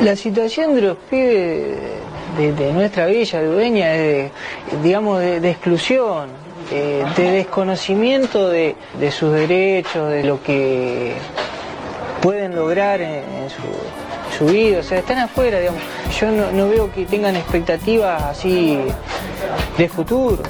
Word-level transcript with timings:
La 0.00 0.14
situación 0.14 0.76
de 0.76 0.82
los 0.82 0.96
pibes 1.10 1.76
de, 2.36 2.72
nuestra 2.72 3.06
villa, 3.06 3.42
de 3.42 3.48
Udeña, 3.48 3.94
es, 3.96 4.30
digamos, 4.82 5.18
de, 5.18 5.50
exclusión, 5.50 6.28
de, 6.70 7.30
desconocimiento 7.32 8.48
de, 8.48 8.76
sus 9.10 9.32
derechos, 9.32 10.10
de 10.10 10.22
lo 10.22 10.40
que 10.42 11.14
pueden 12.22 12.54
lograr 12.54 13.00
en, 13.00 13.24
su, 14.38 14.46
vida, 14.46 14.78
o 14.78 14.82
sea, 14.84 14.98
están 14.98 15.18
afuera, 15.18 15.58
digamos. 15.58 15.82
Yo 16.20 16.30
no 16.30 16.68
veo 16.68 16.92
que 16.92 17.04
tengan 17.04 17.34
expectativas 17.34 18.22
así 18.22 18.78
de 19.76 19.88
futuro. 19.88 20.42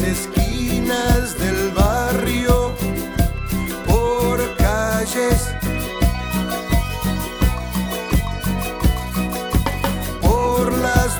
esquinas 0.00 1.38
del 1.38 1.70
barrio, 1.70 2.74
por 3.86 4.56
calles. 4.56 5.50
Por 10.20 10.76
las 10.78 11.12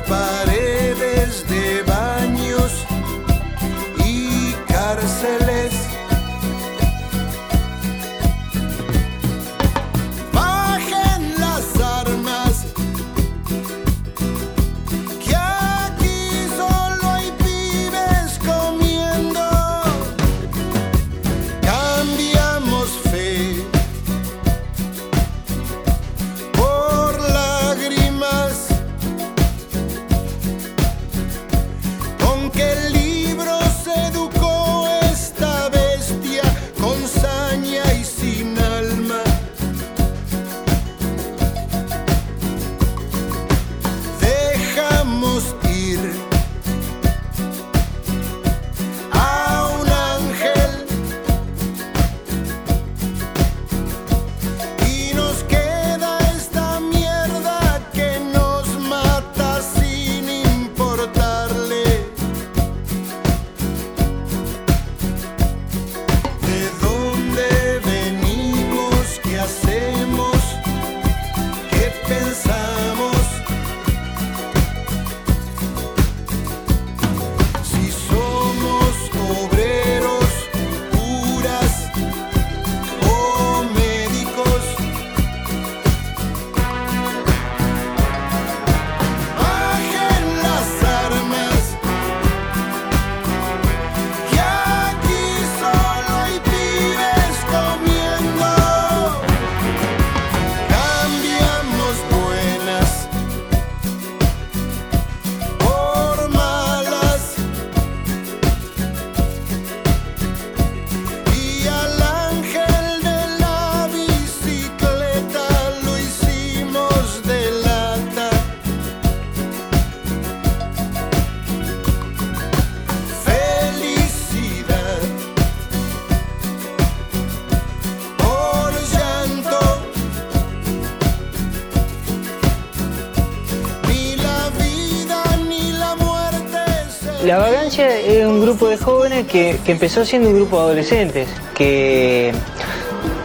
La 137.26 137.38
Vagancia 137.38 137.98
es 137.98 138.24
un 138.24 138.40
grupo 138.40 138.68
de 138.68 138.76
jóvenes 138.76 139.26
que, 139.26 139.58
empezó 139.66 140.04
siendo 140.04 140.28
un 140.28 140.36
grupo 140.36 140.58
de 140.58 140.62
adolescentes, 140.62 141.28
que 141.56 142.32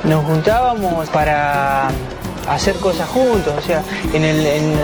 nos 0.06 0.26
juntábamos 0.26 1.08
para 1.10 1.90
hacer 2.50 2.78
cosas 2.78 3.08
juntos, 3.10 3.54
o 3.56 3.62
sea, 3.62 3.84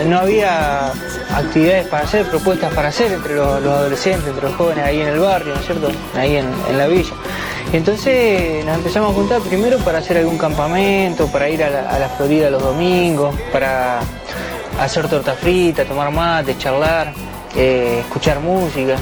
no 0.06 0.20
había 0.20 0.92
actividades 1.34 1.88
para 1.88 2.04
hacer, 2.04 2.26
propuestas 2.26 2.72
para 2.72 2.90
hacer 2.90 3.10
entre 3.10 3.34
los, 3.34 3.48
adolescentes, 3.48 4.28
entre 4.28 4.50
los 4.50 4.54
jóvenes 4.54 4.84
ahí 4.84 5.00
en 5.00 5.08
el 5.08 5.18
barrio, 5.18 5.52
¿no 5.52 5.60
es 5.62 5.66
cierto? 5.66 5.90
Ahí 6.14 6.36
en, 6.36 6.78
la 6.78 6.86
villa. 6.86 7.14
entonces 7.72 8.64
nos 8.64 8.76
empezamos 8.76 9.10
a 9.10 9.14
juntar 9.14 9.40
primero 9.40 9.78
para 9.78 9.98
hacer 9.98 10.18
algún 10.18 10.38
campamento, 10.38 11.26
para 11.26 11.50
ir 11.50 11.64
a 11.64 11.98
la, 11.98 12.08
Florida 12.16 12.50
los 12.50 12.62
domingos, 12.62 13.34
para 13.52 13.98
hacer 14.78 15.08
torta 15.08 15.32
frita, 15.32 15.84
tomar 15.84 16.12
mate, 16.12 16.56
charlar. 16.56 17.27
Eh, 17.54 18.00
escuchar 18.00 18.40
música. 18.40 18.96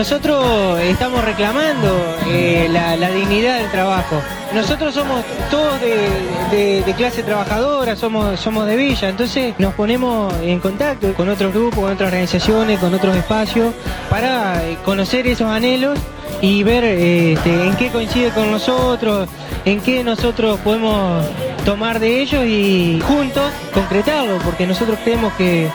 Nosotros 0.00 0.80
estamos 0.80 1.22
reclamando 1.22 2.16
eh, 2.26 2.70
la, 2.70 3.10
dignidad 3.10 3.58
del 3.58 3.70
trabajo. 3.70 4.22
Nosotros 4.54 4.94
somos 4.94 5.22
todos 5.50 5.78
de, 5.78 6.94
clase 6.96 7.22
trabajadora, 7.22 7.94
somos, 7.96 8.40
somos 8.40 8.66
de 8.66 8.76
villa, 8.76 9.10
entonces 9.10 9.54
nos 9.58 9.74
ponemos 9.74 10.32
en 10.40 10.58
contacto 10.58 11.12
con 11.12 11.28
otros 11.28 11.52
grupos, 11.52 11.80
con 11.80 11.92
otras 11.92 12.06
organizaciones, 12.06 12.78
con 12.78 12.94
otros 12.94 13.14
espacios, 13.14 13.74
para 14.08 14.66
eh, 14.66 14.78
conocer 14.86 15.26
esos 15.26 15.48
anhelos 15.48 15.98
y 16.40 16.62
ver 16.62 16.82
este, 16.84 17.66
en 17.66 17.76
qué 17.76 17.90
coincide 17.90 18.30
con 18.30 18.50
nosotros, 18.50 19.28
en 19.66 19.82
qué 19.82 20.02
nosotros 20.02 20.58
podemos 20.60 21.26
tomar 21.66 22.00
de 22.00 22.22
ellos 22.22 22.46
y 22.46 23.02
juntos 23.06 23.52
concretarlo, 23.74 24.38
porque 24.38 24.66
nosotros 24.66 24.98
creemos 25.04 25.34
que, 25.34 25.68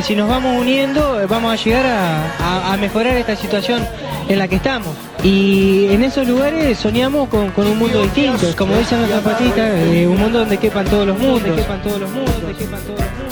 si 0.00 0.16
nos 0.16 0.28
vamos 0.28 0.58
uniendo 0.58 1.20
vamos 1.28 1.52
a 1.52 1.62
llegar 1.62 1.84
a, 1.86 2.76
mejorar 2.80 3.16
esta 3.16 3.36
situación 3.36 3.86
en 4.28 4.38
la 4.38 4.48
que 4.48 4.56
estamos. 4.56 4.94
Y 5.22 5.86
en 5.90 6.02
esos 6.02 6.26
lugares 6.26 6.78
soñamos 6.78 7.28
con, 7.28 7.52
un 7.56 7.78
mundo 7.78 8.02
distinto, 8.02 8.46
como 8.56 8.74
dicen 8.76 9.02
los 9.02 9.10
zapatistas, 9.10 9.70
eh, 9.74 10.06
un 10.06 10.18
mundo 10.18 10.40
donde 10.40 10.56
quepan 10.56 10.86
todos 10.86 11.06
los 11.06 11.18
mundos, 11.18 11.42
donde 11.44 11.62
quepan 11.62 11.82
todos 11.82 12.00
los 12.00 12.10
mundos. 12.10 13.31